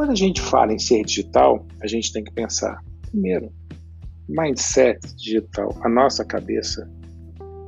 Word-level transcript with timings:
quando 0.00 0.12
a 0.12 0.14
gente 0.14 0.40
fala 0.40 0.72
em 0.72 0.78
ser 0.78 1.04
digital, 1.04 1.66
a 1.82 1.86
gente 1.86 2.10
tem 2.10 2.24
que 2.24 2.32
pensar, 2.32 2.82
primeiro, 3.10 3.52
mindset 4.26 4.98
digital. 5.14 5.78
A 5.84 5.90
nossa 5.90 6.24
cabeça 6.24 6.90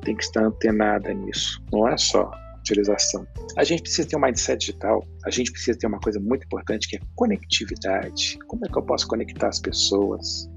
tem 0.02 0.16
que 0.16 0.24
estar 0.24 0.42
antenada 0.42 1.12
nisso. 1.12 1.62
Não 1.70 1.86
é 1.86 1.94
só 1.98 2.30
utilização. 2.60 3.26
A 3.58 3.64
gente 3.64 3.82
precisa 3.82 4.08
ter 4.08 4.16
um 4.16 4.20
mindset 4.20 4.60
digital, 4.60 5.06
a 5.26 5.30
gente 5.30 5.52
precisa 5.52 5.78
ter 5.78 5.86
uma 5.86 6.00
coisa 6.00 6.18
muito 6.18 6.46
importante 6.46 6.88
que 6.88 6.96
é 6.96 7.00
conectividade. 7.16 8.38
Como 8.46 8.64
é 8.64 8.68
que 8.70 8.78
eu 8.78 8.82
posso 8.82 9.06
conectar 9.06 9.48
as 9.48 9.60
pessoas, 9.60 10.48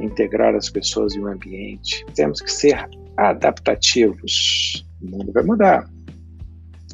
integrar 0.00 0.54
as 0.54 0.70
pessoas 0.70 1.14
em 1.14 1.20
um 1.20 1.26
ambiente? 1.26 2.02
Temos 2.14 2.40
que 2.40 2.50
ser 2.50 2.82
adaptativos. 3.18 4.86
O 5.02 5.10
mundo 5.10 5.30
vai 5.34 5.42
mudar. 5.42 5.86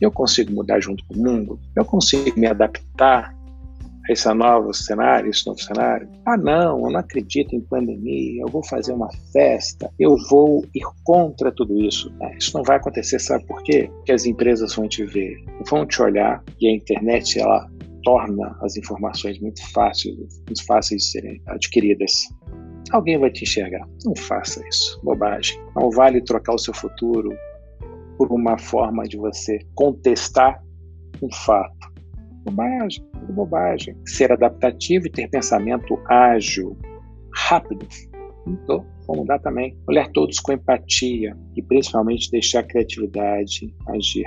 Eu 0.01 0.11
consigo 0.11 0.53
mudar 0.53 0.81
junto 0.81 1.05
com 1.05 1.15
o 1.15 1.19
mundo? 1.19 1.61
Eu 1.77 1.85
consigo 1.85 2.37
me 2.37 2.49
adaptar 2.49 3.39
esse 4.11 4.33
novo 4.35 4.75
cenário, 4.75 5.31
esse 5.31 5.47
novo 5.47 5.61
cenário. 5.61 6.09
Ah, 6.27 6.37
não, 6.37 6.85
eu 6.85 6.91
não 6.91 6.99
acredito 6.99 7.55
em 7.55 7.61
pandemia, 7.61 8.43
eu 8.43 8.49
vou 8.49 8.65
fazer 8.65 8.93
uma 8.93 9.09
festa, 9.33 9.89
eu 9.99 10.17
vou 10.29 10.65
ir 10.75 10.83
contra 11.05 11.53
tudo 11.53 11.79
isso. 11.81 12.13
Ah, 12.21 12.33
isso 12.37 12.57
não 12.57 12.65
vai 12.65 12.77
acontecer, 12.77 13.21
sabe 13.21 13.47
por 13.47 13.63
quê? 13.63 13.89
Porque 13.89 14.13
as 14.13 14.27
empresas 14.27 14.75
vão 14.75 14.89
te 14.89 15.05
ver, 15.05 15.37
vão 15.71 15.87
te 15.87 16.03
olhar 16.03 16.43
e 16.61 16.69
a 16.69 16.75
internet, 16.75 17.39
ela 17.39 17.71
torna 18.03 18.57
as 18.63 18.77
informações 18.77 19.39
muito 19.41 19.63
fáceis, 19.73 20.17
muito 20.17 20.67
fáceis 20.67 21.03
de 21.03 21.09
serem 21.09 21.43
adquiridas. 21.47 22.13
Alguém 22.91 23.19
vai 23.19 23.31
te 23.31 23.45
enxergar. 23.45 23.87
Não 24.05 24.17
faça 24.17 24.67
isso. 24.69 25.01
Bobagem. 25.05 25.61
Não 25.77 25.91
vale 25.91 26.21
trocar 26.23 26.55
o 26.55 26.59
seu 26.59 26.75
futuro 26.75 27.31
por 28.19 28.33
uma 28.33 28.59
forma 28.59 29.05
de 29.05 29.17
você 29.17 29.61
contestar 29.75 30.61
um 31.23 31.33
fato. 31.33 31.91
Bobagem, 32.45 33.05
bobagem. 33.33 33.97
Ser 34.05 34.33
adaptativo 34.33 35.07
e 35.07 35.11
ter 35.11 35.29
pensamento 35.29 35.99
ágil, 36.07 36.77
rápido. 37.35 37.87
Então, 38.47 38.85
vamos 39.07 39.23
mudar 39.23 39.39
também. 39.41 39.77
Olhar 39.89 40.11
todos 40.13 40.39
com 40.41 40.53
empatia 40.53 41.37
e 41.57 41.63
principalmente 41.63 42.31
deixar 42.31 42.61
a 42.61 42.65
criatividade 42.65 43.75
agir. 43.89 44.27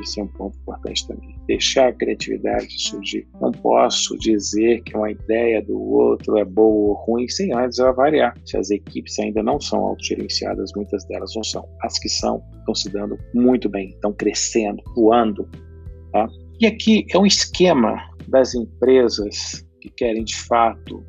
Isso 0.00 0.20
é 0.20 0.24
um 0.24 0.28
ponto 0.28 0.58
importante 0.58 1.06
também. 1.06 1.34
Deixar 1.46 1.88
a 1.88 1.92
criatividade 1.92 2.68
surgir. 2.82 3.26
Não 3.40 3.50
posso 3.50 4.16
dizer 4.18 4.82
que 4.82 4.96
uma 4.96 5.10
ideia 5.10 5.62
do 5.62 5.80
outro 5.80 6.36
é 6.36 6.44
boa 6.44 6.90
ou 6.90 6.94
ruim 7.04 7.28
sem 7.28 7.52
antes 7.54 7.80
avaliar. 7.80 8.34
Se 8.44 8.58
as 8.58 8.70
equipes 8.70 9.18
ainda 9.18 9.42
não 9.42 9.58
são 9.58 9.80
autogerenciadas, 9.80 10.70
muitas 10.76 11.04
delas 11.06 11.32
não 11.34 11.42
são. 11.42 11.66
As 11.82 11.98
que 11.98 12.08
são, 12.08 12.42
estão 12.58 12.74
se 12.74 12.90
dando 12.90 13.18
muito 13.34 13.68
bem, 13.68 13.90
estão 13.90 14.12
crescendo, 14.12 14.82
voando. 14.94 15.48
Tá? 16.12 16.28
E 16.60 16.66
aqui 16.66 17.06
é 17.12 17.18
um 17.18 17.26
esquema 17.26 17.96
das 18.28 18.54
empresas 18.54 19.66
que 19.80 19.90
querem 19.90 20.24
de 20.24 20.36
fato 20.36 21.04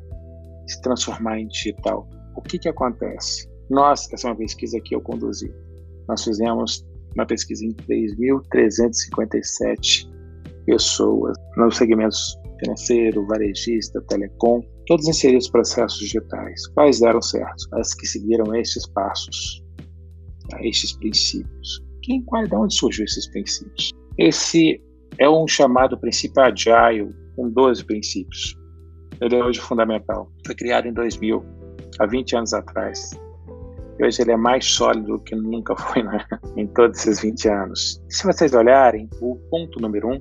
se 0.66 0.80
transformar 0.82 1.38
em 1.38 1.46
digital. 1.48 2.08
O 2.36 2.42
que, 2.42 2.58
que 2.58 2.68
acontece? 2.68 3.48
Nós, 3.70 4.12
essa 4.12 4.28
é 4.28 4.30
uma 4.30 4.36
pesquisa 4.36 4.78
que 4.80 4.94
eu 4.94 5.00
conduzi, 5.00 5.50
nós 6.08 6.22
fizemos 6.24 6.84
uma 7.14 7.26
pesquisa 7.26 7.64
em 7.64 7.72
3.357 7.74 10.08
pessoas 10.66 11.36
nos 11.56 11.76
segmentos 11.76 12.36
financeiro, 12.60 13.26
varejista, 13.26 14.00
telecom, 14.08 14.60
todos 14.86 15.06
inseridos 15.06 15.48
processos 15.48 15.98
digitais. 15.98 16.66
Quais 16.68 17.00
deram 17.00 17.22
certo? 17.22 17.68
As 17.72 17.94
que 17.94 18.06
seguiram 18.06 18.54
estes 18.54 18.86
passos, 18.88 19.62
tá? 20.50 20.58
estes 20.62 20.92
princípios. 20.94 21.84
Quem, 22.02 22.22
qual, 22.24 22.46
de 22.46 22.54
onde 22.54 22.74
surgiu 22.74 23.04
esses 23.04 23.28
princípios? 23.30 23.92
Esse 24.18 24.80
é 25.18 25.28
um 25.28 25.46
chamado 25.46 25.98
princípio 25.98 26.42
Agile, 26.42 27.12
com 27.34 27.50
12 27.50 27.84
princípios. 27.84 28.56
Ele 29.20 29.36
é 29.36 29.44
hoje 29.44 29.60
fundamental. 29.60 30.30
Foi 30.46 30.54
criado 30.54 30.86
em 30.86 30.92
2000, 30.92 31.44
há 31.98 32.06
20 32.06 32.36
anos 32.36 32.54
atrás. 32.54 33.10
E 33.98 34.04
hoje 34.04 34.22
ele 34.22 34.30
é 34.30 34.36
mais 34.36 34.64
sólido 34.64 35.18
do 35.18 35.18
que 35.18 35.34
nunca 35.34 35.76
foi 35.76 36.04
né? 36.04 36.24
em 36.56 36.66
todos 36.68 37.00
esses 37.00 37.20
20 37.20 37.48
anos. 37.48 38.00
Se 38.08 38.24
vocês 38.24 38.54
olharem, 38.54 39.08
o 39.20 39.34
ponto 39.50 39.80
número 39.80 40.08
um 40.08 40.20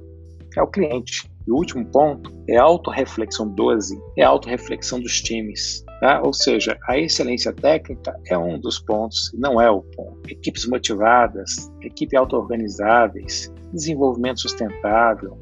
é 0.56 0.62
o 0.62 0.68
cliente. 0.68 1.30
E 1.46 1.52
o 1.52 1.56
último 1.56 1.86
ponto 1.86 2.34
é 2.50 2.58
a 2.58 2.64
autorreflexão 2.64 3.48
12, 3.48 3.98
é 4.18 4.24
a 4.24 4.30
autorreflexão 4.30 5.00
dos 5.00 5.22
times. 5.22 5.86
Tá? 6.02 6.22
Ou 6.22 6.34
seja, 6.34 6.78
a 6.88 6.98
excelência 6.98 7.54
técnica 7.54 8.20
é 8.28 8.38
um 8.38 8.60
dos 8.60 8.80
pontos, 8.80 9.32
não 9.36 9.62
é 9.62 9.70
o 9.70 9.82
ponto. 9.82 10.20
Equipes 10.30 10.68
motivadas, 10.68 11.72
equipes 11.82 12.20
auto-organizáveis, 12.20 13.52
desenvolvimento 13.74 14.42
sustentável, 14.42 15.38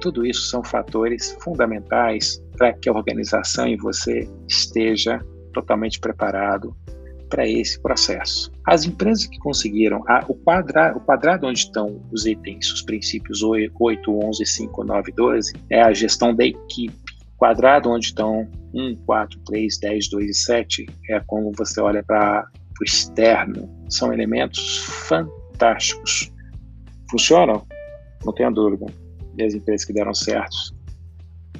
tudo 0.00 0.26
isso 0.26 0.42
são 0.48 0.62
fatores 0.62 1.36
fundamentais 1.40 2.42
para 2.56 2.72
que 2.72 2.88
a 2.88 2.92
organização 2.92 3.66
e 3.66 3.76
você 3.76 4.28
esteja 4.48 5.18
totalmente 5.52 5.98
preparado 5.98 6.76
para 7.28 7.48
esse 7.48 7.80
processo. 7.80 8.52
As 8.66 8.84
empresas 8.84 9.26
que 9.26 9.38
conseguiram 9.38 10.04
a, 10.06 10.24
o, 10.28 10.34
quadra, 10.34 10.96
o 10.96 11.00
quadrado 11.00 11.46
onde 11.46 11.60
estão 11.60 12.00
os 12.12 12.26
itens, 12.26 12.70
os 12.70 12.82
princípios 12.82 13.42
8, 13.42 13.72
11, 13.80 14.46
5, 14.46 14.84
9, 14.84 15.12
12, 15.12 15.52
é 15.70 15.82
a 15.82 15.92
gestão 15.92 16.34
da 16.34 16.44
equipe. 16.44 16.94
O 17.34 17.38
quadrado 17.38 17.90
onde 17.90 18.06
estão 18.06 18.48
1, 18.72 18.96
4, 19.06 19.40
3, 19.46 19.78
10, 19.78 20.08
2 20.10 20.30
e 20.30 20.34
7 20.34 20.86
é 21.08 21.20
como 21.26 21.50
você 21.56 21.80
olha 21.80 22.02
para 22.02 22.46
o 22.80 22.84
externo. 22.84 23.68
São 23.88 24.12
elementos 24.12 24.84
fantásticos. 25.08 26.33
Funcionam? 27.14 27.64
Não 28.24 28.32
tenha 28.32 28.50
dúvida. 28.50 28.86
E 29.38 29.44
as 29.44 29.54
empresas 29.54 29.86
que 29.86 29.92
deram 29.92 30.12
certo 30.12 30.74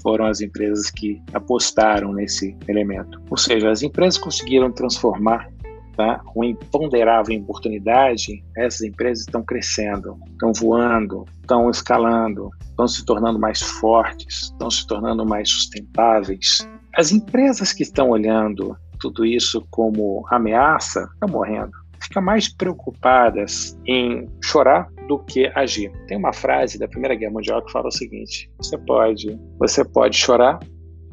foram 0.02 0.26
as 0.26 0.40
empresas 0.40 0.90
que 0.90 1.22
apostaram 1.32 2.12
nesse 2.12 2.58
elemento. 2.66 3.22
Ou 3.30 3.36
seja, 3.36 3.70
as 3.70 3.80
empresas 3.80 4.18
conseguiram 4.18 4.72
transformar 4.72 5.48
tá? 5.96 6.20
uma 6.34 6.44
imponderável 6.44 7.40
oportunidade, 7.40 8.44
essas 8.56 8.80
empresas 8.80 9.26
estão 9.26 9.44
crescendo, 9.44 10.18
estão 10.32 10.52
voando, 10.52 11.24
estão 11.40 11.70
escalando, 11.70 12.50
estão 12.64 12.88
se 12.88 13.04
tornando 13.04 13.38
mais 13.38 13.62
fortes, 13.62 14.50
estão 14.50 14.68
se 14.68 14.84
tornando 14.88 15.24
mais 15.24 15.48
sustentáveis. 15.48 16.68
As 16.96 17.12
empresas 17.12 17.72
que 17.72 17.84
estão 17.84 18.10
olhando 18.10 18.76
tudo 18.98 19.24
isso 19.24 19.64
como 19.70 20.26
ameaça 20.32 21.08
estão 21.14 21.28
morrendo. 21.28 21.83
Ficam 22.04 22.22
mais 22.22 22.48
preocupadas 22.48 23.78
em 23.86 24.28
chorar 24.42 24.88
do 25.08 25.18
que 25.18 25.50
agir. 25.54 25.90
Tem 26.06 26.18
uma 26.18 26.32
frase 26.32 26.78
da 26.78 26.86
Primeira 26.86 27.14
Guerra 27.14 27.32
Mundial 27.32 27.64
que 27.64 27.72
fala 27.72 27.88
o 27.88 27.92
seguinte: 27.92 28.50
você 28.58 28.76
pode, 28.78 29.40
você 29.58 29.84
pode 29.84 30.16
chorar 30.16 30.58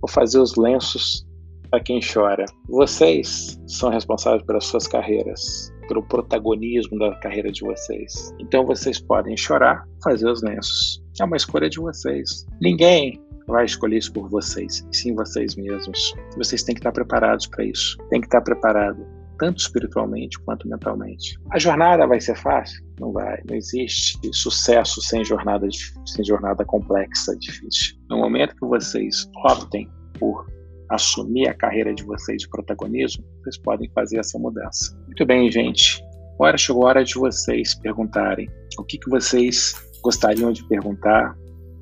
ou 0.01 0.09
fazer 0.09 0.39
os 0.39 0.55
lenços 0.55 1.25
para 1.69 1.79
quem 1.79 2.01
chora. 2.01 2.45
Vocês 2.67 3.59
são 3.65 3.89
responsáveis 3.89 4.43
pelas 4.43 4.65
suas 4.65 4.87
carreiras, 4.87 5.71
pelo 5.87 6.03
protagonismo 6.03 6.99
da 6.99 7.15
carreira 7.15 7.49
de 7.51 7.61
vocês. 7.61 8.35
Então 8.39 8.65
vocês 8.65 8.99
podem 8.99 9.37
chorar, 9.37 9.87
fazer 10.03 10.29
os 10.29 10.43
lenços. 10.43 11.01
É 11.19 11.23
uma 11.23 11.37
escolha 11.37 11.69
de 11.69 11.79
vocês. 11.79 12.45
Ninguém 12.61 13.21
vai 13.47 13.65
escolher 13.65 13.97
isso 13.97 14.11
por 14.11 14.29
vocês, 14.29 14.85
sim 14.91 15.15
vocês 15.15 15.55
mesmos. 15.55 16.13
Vocês 16.35 16.63
têm 16.63 16.75
que 16.75 16.79
estar 16.79 16.91
preparados 16.91 17.47
para 17.47 17.63
isso. 17.63 17.97
Tem 18.09 18.19
que 18.19 18.27
estar 18.27 18.41
preparado 18.41 19.05
tanto 19.41 19.57
espiritualmente 19.57 20.39
quanto 20.41 20.69
mentalmente. 20.69 21.35
A 21.51 21.57
jornada 21.57 22.05
vai 22.05 22.21
ser 22.21 22.37
fácil? 22.37 22.79
Não 22.99 23.11
vai. 23.11 23.41
Não 23.49 23.55
existe 23.55 24.15
sucesso 24.31 25.01
sem 25.01 25.25
jornada, 25.25 25.67
sem 26.05 26.23
jornada 26.23 26.63
complexa, 26.63 27.35
difícil. 27.39 27.95
No 28.07 28.19
momento 28.19 28.55
que 28.55 28.67
vocês 28.67 29.27
optem 29.43 29.89
por 30.19 30.45
assumir 30.91 31.47
a 31.47 31.55
carreira 31.55 31.91
de 31.91 32.03
vocês 32.03 32.43
de 32.43 32.49
protagonismo, 32.49 33.25
vocês 33.39 33.57
podem 33.57 33.89
fazer 33.95 34.19
essa 34.19 34.37
mudança. 34.37 34.95
Muito 35.07 35.25
bem, 35.25 35.51
gente. 35.51 36.03
Agora 36.35 36.55
chegou 36.55 36.83
a 36.83 36.89
hora 36.89 37.03
de 37.03 37.15
vocês 37.15 37.73
perguntarem 37.73 38.47
o 38.77 38.83
que, 38.83 38.99
que 38.99 39.09
vocês 39.09 39.73
gostariam 40.03 40.51
de 40.51 40.63
perguntar, 40.67 41.35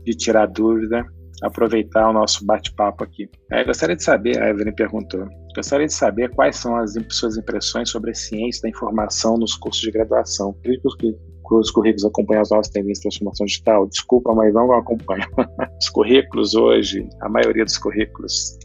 de 0.06 0.14
tirar 0.14 0.46
dúvida, 0.46 1.06
aproveitar 1.44 2.10
o 2.10 2.14
nosso 2.14 2.46
bate-papo 2.46 3.04
aqui. 3.04 3.30
É, 3.52 3.66
gostaria 3.66 3.98
de 3.98 4.04
saber, 4.04 4.42
a 4.42 4.50
Evelyn 4.50 4.74
perguntou, 4.74 5.28
gostaria 5.60 5.88
de 5.88 5.94
saber 5.94 6.30
quais 6.32 6.56
são 6.56 6.76
as 6.76 6.94
suas 7.10 7.38
impressões 7.38 7.90
sobre 7.90 8.12
a 8.12 8.14
ciência 8.14 8.62
da 8.64 8.70
informação 8.70 9.38
nos 9.38 9.56
cursos 9.56 9.82
de 9.82 9.92
graduação. 9.92 10.56
Acredito 10.60 10.90
que 10.98 11.16
os 11.52 11.70
currículos 11.72 12.06
acompanham 12.06 12.42
as 12.42 12.50
novas 12.50 12.70
tendências 12.70 13.00
de 13.00 13.04
transformação 13.04 13.46
digital? 13.46 13.88
Desculpa, 13.88 14.34
mas 14.34 14.54
não 14.54 14.72
acompanham. 14.72 15.28
Os 15.82 15.90
currículos 15.90 16.54
hoje, 16.54 17.08
a 17.22 17.30
maioria 17.30 17.66
dos 17.66 17.78
currículos 17.78 18.58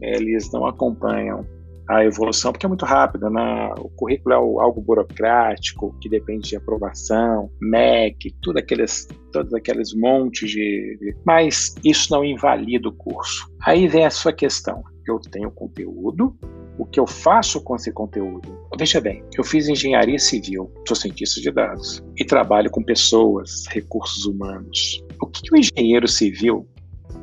eles 0.00 0.50
não 0.52 0.66
acompanham 0.66 1.46
a 1.88 2.04
evolução, 2.04 2.52
porque 2.52 2.66
é 2.66 2.68
muito 2.68 2.84
rápida, 2.84 3.30
né? 3.30 3.72
O 3.78 3.88
currículo 3.90 4.34
é 4.34 4.36
algo 4.36 4.80
burocrático, 4.80 5.96
que 6.00 6.08
depende 6.08 6.48
de 6.48 6.56
aprovação, 6.56 7.48
MEC, 7.60 8.34
tudo 8.42 8.58
aqueles, 8.58 9.06
todos 9.32 9.54
aqueles 9.54 9.94
montes 9.94 10.50
de. 10.50 11.14
Mas 11.24 11.76
isso 11.84 12.12
não 12.12 12.24
invalida 12.24 12.88
o 12.88 12.92
curso. 12.92 13.48
Aí 13.64 13.86
vem 13.86 14.04
a 14.04 14.10
sua 14.10 14.32
questão. 14.32 14.82
Eu 15.06 15.18
tenho 15.18 15.50
conteúdo, 15.50 16.36
o 16.78 16.84
que 16.84 17.00
eu 17.00 17.06
faço 17.06 17.62
com 17.62 17.76
esse 17.76 17.92
conteúdo? 17.92 18.58
Veja 18.78 19.00
bem, 19.00 19.24
eu 19.36 19.44
fiz 19.44 19.68
engenharia 19.68 20.18
civil, 20.18 20.70
sou 20.86 20.96
cientista 20.96 21.40
de 21.40 21.50
dados 21.50 22.02
e 22.16 22.24
trabalho 22.24 22.70
com 22.70 22.82
pessoas, 22.82 23.66
recursos 23.68 24.26
humanos. 24.26 25.02
O 25.20 25.26
que 25.26 25.52
o 25.52 25.56
engenheiro 25.56 26.08
civil 26.08 26.66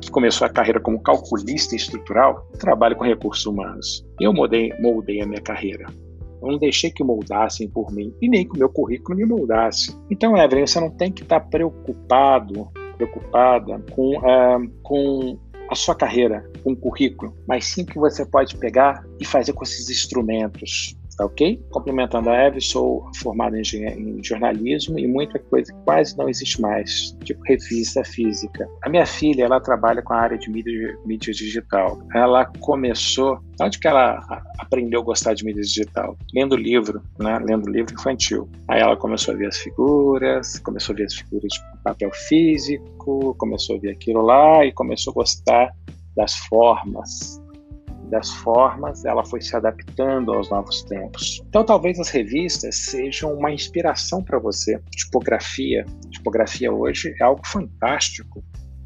que 0.00 0.10
começou 0.10 0.46
a 0.46 0.50
carreira 0.50 0.80
como 0.80 1.00
calculista 1.00 1.74
estrutural, 1.74 2.46
trabalho 2.58 2.96
com 2.96 3.04
recursos 3.04 3.46
humanos. 3.46 4.06
Eu 4.20 4.32
moldei, 4.32 4.72
moldei 4.80 5.20
a 5.22 5.26
minha 5.26 5.40
carreira. 5.40 5.86
Eu 6.42 6.52
não 6.52 6.58
deixei 6.58 6.90
que 6.90 7.02
moldassem 7.02 7.68
por 7.68 7.90
mim 7.90 8.14
e 8.20 8.28
nem 8.28 8.46
que 8.46 8.54
o 8.54 8.58
meu 8.58 8.68
currículo 8.68 9.16
me 9.16 9.24
moldasse. 9.24 9.96
Então, 10.10 10.36
Evelyn, 10.36 10.66
você 10.66 10.78
não 10.78 10.90
tem 10.90 11.10
que 11.10 11.22
estar 11.22 11.40
preocupado, 11.40 12.68
preocupada 12.96 13.82
com, 13.92 14.18
uh, 14.18 14.70
com 14.82 15.38
a 15.70 15.74
sua 15.74 15.94
carreira, 15.94 16.48
o 16.64 16.76
currículo, 16.76 17.36
mas 17.46 17.66
sim 17.66 17.84
que 17.84 17.98
você 17.98 18.24
pode 18.24 18.56
pegar 18.56 19.04
e 19.20 19.24
fazer 19.24 19.52
com 19.52 19.64
esses 19.64 19.88
instrumentos 19.88 20.96
tá 21.16 21.24
ok? 21.24 21.62
Complementando 21.70 22.30
a 22.30 22.36
Eve, 22.36 22.60
sou 22.60 23.08
formado 23.16 23.56
em, 23.56 23.62
em, 23.62 24.22
jornalismo 24.22 24.98
e 24.98 25.06
muita 25.06 25.38
coisa 25.38 25.72
que 25.72 25.78
quase 25.84 26.16
não 26.16 26.28
existe 26.28 26.60
mais, 26.60 27.16
tipo 27.24 27.40
revista 27.44 28.04
física. 28.04 28.68
A 28.82 28.88
minha 28.88 29.06
filha, 29.06 29.44
ela 29.44 29.60
trabalha 29.60 30.02
com 30.02 30.12
a 30.12 30.18
área 30.18 30.38
de 30.38 30.50
mídia, 30.50 30.98
mídia 31.04 31.32
digital. 31.32 32.00
Ela 32.14 32.46
começou, 32.60 33.38
onde 33.60 33.78
que 33.78 33.88
ela 33.88 34.20
aprendeu 34.58 35.00
a 35.00 35.04
gostar 35.04 35.34
de 35.34 35.44
mídia 35.44 35.62
digital? 35.62 36.16
Lendo 36.34 36.56
livro, 36.56 37.02
né? 37.18 37.38
Lendo 37.38 37.70
livro 37.70 37.94
infantil. 37.94 38.48
Aí 38.68 38.80
ela 38.80 38.96
começou 38.96 39.34
a 39.34 39.36
ver 39.36 39.46
as 39.46 39.58
figuras, 39.58 40.58
começou 40.60 40.94
a 40.94 40.96
ver 40.96 41.04
as 41.04 41.14
figuras 41.14 41.52
de 41.52 41.82
papel 41.82 42.10
físico, 42.12 43.34
começou 43.38 43.76
a 43.76 43.78
ver 43.78 43.90
aquilo 43.90 44.22
lá 44.22 44.64
e 44.64 44.72
começou 44.72 45.12
a 45.12 45.14
gostar 45.14 45.72
das 46.16 46.34
formas, 46.48 47.40
das 48.14 48.30
formas, 48.30 49.04
ela 49.04 49.24
foi 49.24 49.40
se 49.40 49.56
adaptando 49.56 50.32
aos 50.32 50.48
novos 50.48 50.84
tempos. 50.84 51.42
Então, 51.48 51.64
talvez 51.64 51.98
as 51.98 52.08
revistas 52.10 52.76
sejam 52.76 53.34
uma 53.34 53.50
inspiração 53.50 54.22
para 54.22 54.38
você. 54.38 54.80
Tipografia, 54.92 55.84
tipografia 56.10 56.72
hoje 56.72 57.12
é 57.20 57.24
algo 57.24 57.44
fantástico. 57.44 58.44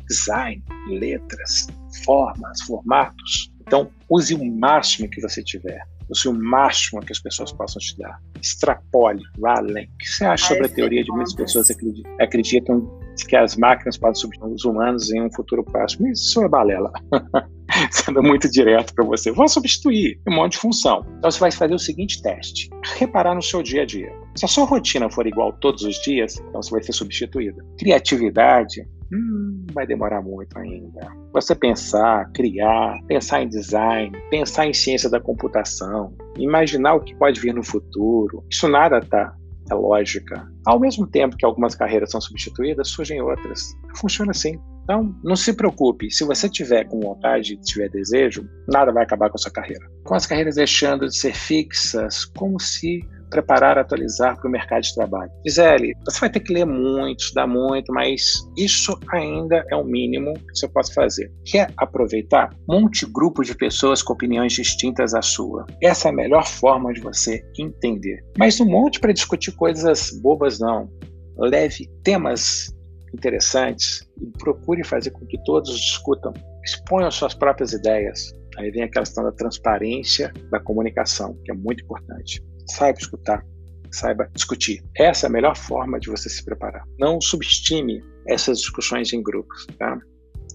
Design, 0.09 0.65
letras, 0.89 1.67
formas, 2.07 2.63
formatos. 2.63 3.53
Então, 3.61 3.91
use 4.09 4.35
o 4.35 4.43
máximo 4.43 5.11
que 5.11 5.21
você 5.21 5.43
tiver. 5.43 5.83
Use 6.09 6.27
o 6.27 6.33
máximo 6.33 7.03
que 7.03 7.13
as 7.13 7.21
pessoas 7.21 7.53
possam 7.53 7.81
te 7.81 7.99
dar. 7.99 8.19
Extrapole, 8.41 9.21
vá 9.39 9.59
além. 9.59 9.91
O 9.93 9.99
que 9.99 10.07
você 10.07 10.25
acha 10.25 10.47
sobre 10.47 10.69
a 10.69 10.71
teoria 10.71 11.05
de 11.05 11.11
muitas 11.11 11.35
pessoas 11.35 11.71
acreditam, 11.71 12.17
acreditam 12.19 13.01
que 13.29 13.37
as 13.37 13.57
máquinas 13.59 13.99
podem 13.99 14.15
substituir 14.15 14.55
os 14.55 14.65
humanos 14.65 15.13
em 15.13 15.21
um 15.21 15.31
futuro 15.31 15.63
próximo? 15.63 16.09
Isso 16.09 16.43
é 16.43 16.49
balela. 16.49 16.91
sendo 17.91 18.23
muito 18.23 18.51
direto 18.51 18.95
para 18.95 19.05
você. 19.05 19.31
Vou 19.31 19.49
substituir 19.49 20.21
um 20.29 20.35
monte 20.35 20.53
de 20.53 20.59
função. 20.59 21.05
Então 21.19 21.31
você 21.31 21.41
vai 21.41 21.51
fazer 21.51 21.75
o 21.75 21.79
seguinte 21.79 22.23
teste: 22.23 22.69
reparar 22.99 23.35
no 23.35 23.43
seu 23.43 23.63
dia 23.63 23.83
a 23.83 23.87
dia. 23.87 24.13
Se 24.35 24.45
a 24.45 24.49
sua 24.49 24.65
rotina 24.65 25.11
for 25.11 25.27
igual 25.27 25.53
todos 25.55 25.83
os 25.83 25.97
dias, 26.03 26.39
então 26.39 26.63
você 26.63 26.71
vai 26.71 26.83
ser 26.83 26.93
substituída. 26.93 27.65
Criatividade, 27.79 28.83
hum, 29.13 29.67
vai 29.73 29.87
demorar 29.87 30.23
muito 30.23 30.57
ainda. 30.59 31.09
Você 31.33 31.55
pensar, 31.55 32.31
criar, 32.33 32.99
pensar 33.07 33.43
em 33.43 33.49
design, 33.49 34.17
pensar 34.31 34.67
em 34.67 34.73
ciência 34.73 35.11
da 35.11 35.21
computação, 35.21 36.15
imaginar 36.37 36.95
o 36.95 37.01
que 37.01 37.17
pode 37.17 37.41
vir 37.41 37.55
no 37.55 37.65
futuro, 37.65 38.45
isso 38.51 38.69
nada 38.69 39.01
tá 39.01 39.35
é 39.71 39.75
lógica. 39.75 40.51
Ao 40.67 40.81
mesmo 40.81 41.07
tempo 41.07 41.37
que 41.37 41.45
algumas 41.45 41.75
carreiras 41.75 42.11
são 42.11 42.21
substituídas, 42.21 42.89
surgem 42.89 43.21
outras. 43.21 43.77
Funciona 43.97 44.31
assim. 44.31 44.59
Então, 44.89 45.15
não 45.23 45.37
se 45.37 45.53
preocupe. 45.53 46.11
Se 46.11 46.25
você 46.25 46.49
tiver 46.49 46.85
com 46.85 46.99
vontade, 46.99 47.59
tiver 47.59 47.91
desejo, 47.91 48.49
nada 48.67 48.91
vai 48.91 49.03
acabar 49.03 49.29
com 49.29 49.37
a 49.37 49.39
sua 49.39 49.53
carreira. 49.53 49.87
Com 50.03 50.15
as 50.15 50.25
carreiras 50.25 50.55
deixando 50.55 51.07
de 51.07 51.15
ser 51.15 51.35
fixas, 51.35 52.25
como 52.25 52.59
se 52.59 53.03
preparar, 53.29 53.77
atualizar 53.77 54.39
para 54.39 54.49
o 54.49 54.51
mercado 54.51 54.81
de 54.81 54.95
trabalho. 54.95 55.31
Gisele, 55.47 55.93
você 56.07 56.21
vai 56.21 56.31
ter 56.31 56.41
que 56.41 56.55
ler 56.55 56.65
muito, 56.65 57.21
estudar 57.21 57.47
muito, 57.47 57.93
mas 57.93 58.49
isso 58.57 58.99
ainda 59.13 59.63
é 59.71 59.77
o 59.77 59.85
mínimo 59.85 60.33
que 60.33 60.57
você 60.59 60.67
pode 60.67 60.95
fazer. 60.95 61.31
Quer 61.45 61.71
aproveitar? 61.77 62.49
Monte 62.67 63.05
grupo 63.05 63.43
de 63.43 63.55
pessoas 63.55 64.03
com 64.03 64.15
opiniões 64.15 64.55
distintas 64.55 65.13
à 65.13 65.21
sua. 65.21 65.67
Essa 65.83 66.09
é 66.09 66.11
a 66.13 66.15
melhor 66.15 66.47
forma 66.47 66.95
de 66.95 67.03
você 67.03 67.45
entender. 67.59 68.25
Mas 68.39 68.59
não 68.59 68.67
monte 68.67 68.99
para 68.99 69.13
discutir 69.13 69.53
coisas 69.53 70.19
bobas, 70.23 70.59
não. 70.59 70.91
Leve 71.37 71.87
temas 72.03 72.73
interessantes 73.15 74.09
e 74.21 74.27
procure 74.39 74.85
fazer 74.85 75.11
com 75.11 75.27
que 75.27 75.43
todos 75.45 75.79
discutam. 75.79 76.33
Exponham 76.65 77.11
suas 77.11 77.35
próprias 77.35 77.73
ideias. 77.73 78.33
Aí 78.57 78.71
vem 78.71 78.83
aquela 78.83 79.05
questão 79.05 79.25
da 79.25 79.33
transparência 79.33 80.33
da 80.51 80.61
comunicação, 80.61 81.37
que 81.45 81.53
é 81.53 81.55
muito 81.55 81.85
importante 81.85 82.43
saiba 82.71 82.99
escutar, 82.99 83.45
saiba 83.91 84.29
discutir. 84.35 84.83
Essa 84.97 85.27
é 85.27 85.29
a 85.29 85.33
melhor 85.33 85.57
forma 85.57 85.99
de 85.99 86.11
você 86.11 86.29
se 86.29 86.45
preparar. 86.45 86.85
Não 86.99 87.21
subestime 87.21 88.03
essas 88.27 88.59
discussões 88.59 89.13
em 89.13 89.23
grupos, 89.23 89.67
tá? 89.79 89.99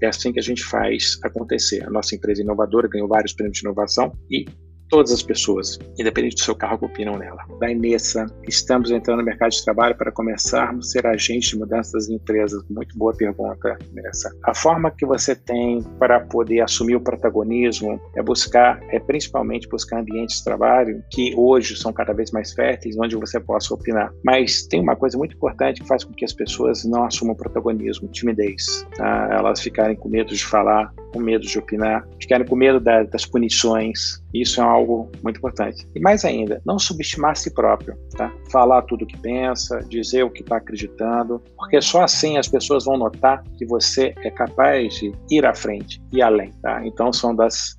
É 0.02 0.08
assim 0.08 0.32
que 0.32 0.40
a 0.40 0.44
gente 0.44 0.64
faz 0.64 1.18
acontecer. 1.24 1.84
A 1.86 1.90
nossa 1.90 2.16
empresa 2.16 2.42
inovadora 2.42 2.88
ganhou 2.88 3.08
vários 3.08 3.34
prêmios 3.34 3.58
de 3.58 3.66
inovação 3.66 4.12
e 4.30 4.46
todas 4.94 5.12
as 5.12 5.24
pessoas, 5.24 5.80
independente 5.98 6.36
do 6.36 6.42
seu 6.42 6.54
cargo, 6.54 6.86
opinam 6.86 7.18
nela. 7.18 7.44
Da 7.60 7.72
Inessa, 7.72 8.28
estamos 8.48 8.92
entrando 8.92 9.18
no 9.18 9.26
mercado 9.26 9.50
de 9.50 9.64
trabalho 9.64 9.98
para 9.98 10.12
começarmos 10.12 10.86
a 10.86 10.90
ser 10.92 11.08
agentes 11.08 11.50
de 11.50 11.58
mudança 11.58 11.94
das 11.94 12.10
empresas. 12.10 12.64
Muito 12.70 12.96
boa 12.96 13.12
pergunta, 13.12 13.76
Inessa. 13.92 14.32
A 14.44 14.54
forma 14.54 14.92
que 14.92 15.04
você 15.04 15.36
tem 15.36 15.82
para 15.98 16.20
poder 16.20 16.62
assumir 16.62 16.96
o 16.96 17.02
protagonismo 17.02 18.00
é 18.16 18.22
buscar, 18.22 18.80
é 18.90 19.00
principalmente 19.00 19.68
buscar 19.68 20.00
ambientes 20.00 20.38
de 20.38 20.44
trabalho 20.44 21.04
que 21.10 21.34
hoje 21.36 21.76
são 21.76 21.92
cada 21.92 22.14
vez 22.14 22.30
mais 22.30 22.54
férteis, 22.54 22.96
onde 22.96 23.16
você 23.16 23.40
possa 23.40 23.74
opinar. 23.74 24.14
Mas 24.24 24.68
tem 24.68 24.80
uma 24.80 24.96
coisa 24.96 25.18
muito 25.18 25.36
importante 25.36 25.82
que 25.82 25.88
faz 25.88 26.04
com 26.04 26.14
que 26.14 26.24
as 26.24 26.34
pessoas 26.34 26.86
não 26.86 27.06
assumam 27.06 27.34
protagonismo, 27.34 28.08
timidez. 28.10 28.86
Tá? 28.96 29.28
Elas 29.32 29.60
ficarem 29.60 29.96
com 29.96 30.08
medo 30.08 30.36
de 30.36 30.46
falar, 30.46 30.94
com 31.14 31.20
medo 31.20 31.46
de 31.46 31.58
opinar, 31.58 32.06
ficarem 32.20 32.46
com 32.46 32.56
medo 32.56 32.80
da, 32.80 33.04
das 33.04 33.26
punições. 33.26 34.22
Isso 34.34 34.60
é 34.60 34.64
algo 34.64 35.12
muito 35.24 35.38
importante. 35.38 35.88
E 35.96 36.00
mais 36.00 36.26
ainda, 36.26 36.62
não 36.66 36.80
subestimar 36.80 37.32
a 37.32 37.36
si 37.36 37.54
próprio, 37.54 37.96
tá? 38.18 38.34
Falar 38.52 38.82
tudo 38.84 39.04
o 39.04 39.08
que 39.08 39.18
pensa, 39.18 39.80
dizer 39.88 40.24
o 40.24 40.30
que 40.30 40.42
está 40.42 40.58
acreditando, 40.58 41.42
porque 41.56 41.80
só 41.82 42.04
assim 42.04 42.38
as 42.38 42.48
pessoas 42.48 42.86
vão 42.86 42.98
notar 42.98 43.44
que 43.58 43.66
você 43.66 44.14
é 44.24 44.32
capaz 44.32 44.96
de 44.96 45.14
ir 45.30 45.46
à 45.46 45.54
frente 45.54 46.02
e 46.12 46.22
além, 46.22 46.52
tá? 46.62 46.86
Então 46.86 47.14
são 47.14 47.36
das 47.36 47.76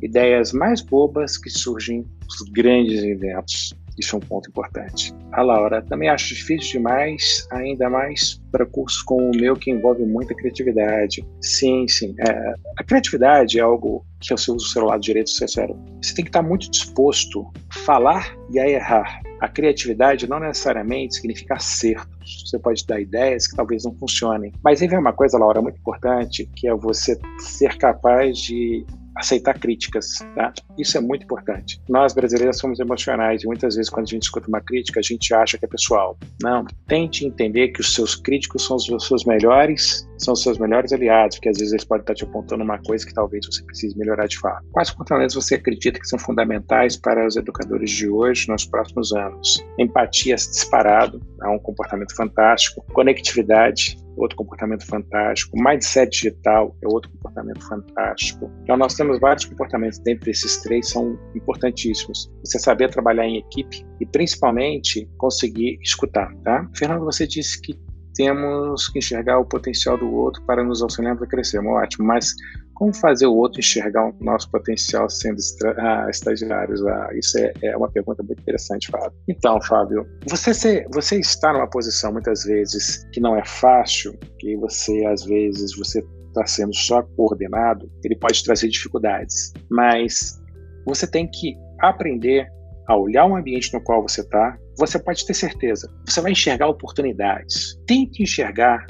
ideias 0.00 0.52
mais 0.52 0.80
bobas 0.80 1.36
que 1.36 1.50
surgem 1.50 2.04
os 2.26 2.48
grandes 2.50 3.02
inventos. 3.02 3.74
Isso 3.98 4.16
é 4.16 4.18
um 4.18 4.20
ponto 4.20 4.48
importante. 4.48 5.12
A 5.32 5.42
Laura, 5.42 5.82
também 5.82 6.08
acho 6.08 6.34
difícil 6.34 6.72
demais, 6.72 7.46
ainda 7.50 7.90
mais 7.90 8.40
para 8.50 8.64
cursos 8.64 9.02
como 9.02 9.30
o 9.30 9.36
meu 9.36 9.56
que 9.56 9.70
envolve 9.70 10.04
muita 10.04 10.34
criatividade. 10.34 11.26
Sim, 11.40 11.86
sim. 11.88 12.14
É, 12.18 12.54
a 12.78 12.84
criatividade 12.84 13.58
é 13.58 13.62
algo 13.62 14.04
que 14.20 14.36
você 14.36 14.50
usa 14.50 14.64
o 14.64 14.68
seu 14.68 14.84
lado 14.84 15.00
direito, 15.00 15.30
seu 15.30 15.48
cérebro. 15.48 15.82
Você 16.02 16.14
tem 16.14 16.24
que 16.24 16.30
estar 16.30 16.42
muito 16.42 16.70
disposto 16.70 17.46
a 17.70 17.78
falar 17.84 18.36
e 18.50 18.58
a 18.58 18.68
errar. 18.68 19.20
A 19.40 19.48
criatividade 19.48 20.28
não 20.28 20.40
necessariamente 20.40 21.14
significa 21.14 21.54
acertos. 21.54 22.42
Você 22.44 22.58
pode 22.58 22.84
dar 22.86 23.00
ideias 23.00 23.46
que 23.46 23.54
talvez 23.54 23.84
não 23.84 23.94
funcionem. 23.94 24.52
Mas 24.64 24.82
aí 24.82 24.88
vem 24.88 24.98
uma 24.98 25.12
coisa, 25.12 25.38
Laura, 25.38 25.62
muito 25.62 25.78
importante, 25.78 26.50
que 26.56 26.66
é 26.66 26.74
você 26.74 27.18
ser 27.38 27.76
capaz 27.78 28.38
de 28.38 28.84
aceitar 29.18 29.58
críticas, 29.58 30.18
tá? 30.34 30.52
Isso 30.78 30.96
é 30.96 31.00
muito 31.00 31.24
importante. 31.24 31.80
Nós 31.88 32.14
brasileiros 32.14 32.58
somos 32.58 32.78
emocionais 32.78 33.42
e 33.42 33.46
muitas 33.46 33.74
vezes 33.74 33.90
quando 33.90 34.06
a 34.06 34.10
gente 34.10 34.22
escuta 34.22 34.48
uma 34.48 34.60
crítica, 34.60 35.00
a 35.00 35.02
gente 35.02 35.34
acha 35.34 35.58
que 35.58 35.64
é 35.64 35.68
pessoal. 35.68 36.16
Não, 36.42 36.64
tente 36.86 37.26
entender 37.26 37.68
que 37.68 37.80
os 37.80 37.94
seus 37.94 38.14
críticos 38.14 38.64
são 38.64 38.76
os 38.76 39.06
seus 39.06 39.24
melhores, 39.24 40.08
são 40.18 40.34
os 40.34 40.42
seus 40.42 40.58
melhores 40.58 40.92
aliados, 40.92 41.36
porque 41.36 41.48
às 41.48 41.58
vezes 41.58 41.72
eles 41.72 41.84
podem 41.84 42.02
estar 42.02 42.14
te 42.14 42.24
apontando 42.24 42.62
uma 42.62 42.78
coisa 42.78 43.04
que 43.04 43.12
talvez 43.12 43.44
você 43.46 43.62
precise 43.64 43.98
melhorar 43.98 44.26
de 44.26 44.38
fato. 44.38 44.64
Quais 44.72 44.90
comportamentos 44.90 45.34
você 45.34 45.56
acredita 45.56 45.98
que 45.98 46.06
são 46.06 46.18
fundamentais 46.18 46.96
para 46.96 47.26
os 47.26 47.36
educadores 47.36 47.90
de 47.90 48.08
hoje 48.08 48.48
nos 48.48 48.64
próximos 48.64 49.12
anos? 49.12 49.64
Empatia 49.78 50.36
disparado, 50.36 51.20
é 51.42 51.48
um 51.48 51.58
comportamento 51.58 52.14
fantástico. 52.14 52.84
Conectividade, 52.92 53.98
outro 54.18 54.36
comportamento 54.36 54.86
fantástico. 54.86 55.56
Mindset 55.56 56.10
digital 56.10 56.76
é 56.82 56.88
outro 56.88 57.10
comportamento 57.12 57.66
fantástico. 57.66 58.50
Então, 58.62 58.76
nós 58.76 58.94
temos 58.94 59.18
vários 59.20 59.44
comportamentos 59.44 59.98
dentro 60.00 60.26
desses 60.26 60.60
três, 60.62 60.88
são 60.90 61.18
importantíssimos. 61.34 62.30
Você 62.44 62.58
saber 62.58 62.90
trabalhar 62.90 63.26
em 63.26 63.38
equipe 63.38 63.86
e, 64.00 64.06
principalmente, 64.06 65.08
conseguir 65.16 65.78
escutar, 65.82 66.34
tá? 66.44 66.68
Fernando, 66.76 67.04
você 67.04 67.26
disse 67.26 67.60
que 67.60 67.78
temos 68.18 68.88
que 68.88 68.98
enxergar 68.98 69.38
o 69.38 69.44
potencial 69.44 69.96
do 69.96 70.12
outro 70.12 70.42
para 70.42 70.64
nos 70.64 70.82
auxiliar 70.82 71.16
a 71.22 71.26
crescer. 71.26 71.64
Ótimo, 71.64 72.04
mas 72.04 72.34
como 72.78 72.94
fazer 72.94 73.26
o 73.26 73.34
outro 73.34 73.58
enxergar 73.58 74.08
o 74.08 74.14
nosso 74.20 74.48
potencial 74.52 75.10
sendo 75.10 75.38
ah, 75.78 76.06
estagiários? 76.08 76.80
Ah, 76.86 77.10
isso 77.12 77.36
é, 77.36 77.52
é, 77.64 77.76
uma 77.76 77.90
pergunta 77.90 78.22
muito 78.22 78.40
interessante, 78.40 78.88
Fábio. 78.88 79.12
Então, 79.26 79.60
Fábio, 79.60 80.06
você, 80.28 80.54
ser, 80.54 80.86
você 80.92 81.18
está 81.18 81.52
numa 81.52 81.68
posição 81.68 82.12
muitas 82.12 82.44
vezes 82.44 83.04
que 83.12 83.20
não 83.20 83.36
é 83.36 83.44
fácil, 83.44 84.16
que 84.38 84.56
você 84.56 85.04
às 85.06 85.24
vezes 85.24 85.76
você 85.76 86.04
está 86.28 86.46
sendo 86.46 86.74
só 86.74 87.02
coordenado, 87.16 87.90
ele 88.04 88.14
pode 88.14 88.44
trazer 88.44 88.68
dificuldades, 88.68 89.52
mas 89.68 90.40
você 90.86 91.04
tem 91.04 91.28
que 91.28 91.56
aprender 91.80 92.46
a 92.86 92.96
olhar 92.96 93.26
o 93.26 93.34
ambiente 93.34 93.74
no 93.74 93.82
qual 93.82 94.02
você 94.02 94.20
está, 94.20 94.56
você 94.78 95.00
pode 95.00 95.26
ter 95.26 95.34
certeza, 95.34 95.92
você 96.06 96.20
vai 96.20 96.30
enxergar 96.30 96.68
oportunidades. 96.68 97.76
Tente 97.86 98.22
enxergar 98.22 98.86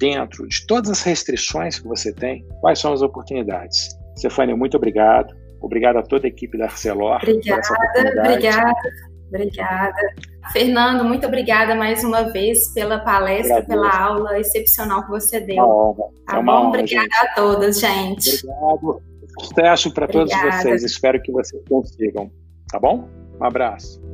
dentro 0.00 0.48
de 0.48 0.66
todas 0.66 0.90
as 0.90 1.02
restrições 1.02 1.78
que 1.78 1.86
você 1.86 2.12
tem, 2.12 2.44
quais 2.60 2.78
são 2.78 2.92
as 2.92 3.02
oportunidades. 3.02 3.90
Stefania, 4.18 4.56
muito 4.56 4.76
obrigado. 4.76 5.38
Obrigado 5.60 5.98
a 5.98 6.02
toda 6.02 6.26
a 6.26 6.28
equipe 6.28 6.56
da 6.56 6.64
Arcelor. 6.64 7.16
Obrigada, 7.16 7.62
obrigada, 8.18 8.72
obrigada. 9.28 10.14
Fernando, 10.52 11.04
muito 11.04 11.26
obrigada 11.26 11.74
mais 11.74 12.02
uma 12.02 12.22
vez 12.32 12.72
pela 12.72 12.98
palestra, 12.98 13.62
pela 13.62 13.94
aula 13.94 14.38
excepcional 14.40 15.04
que 15.04 15.10
você 15.10 15.38
deu. 15.38 15.56
Uma 15.56 15.90
honra. 15.90 16.04
Tá 16.26 16.36
é 16.36 16.40
uma 16.40 16.52
bom? 16.52 16.58
Honra, 16.58 16.68
obrigada 16.68 17.02
gente. 17.02 17.16
a 17.16 17.34
todas, 17.34 17.78
gente. 17.78 18.46
Obrigado. 18.46 19.02
Sucesso 19.38 19.94
para 19.94 20.08
todos 20.08 20.32
vocês. 20.34 20.82
Espero 20.82 21.20
que 21.20 21.30
vocês 21.30 21.62
consigam. 21.68 22.30
Tá 22.72 22.80
bom? 22.80 23.08
Um 23.38 23.44
abraço. 23.44 24.09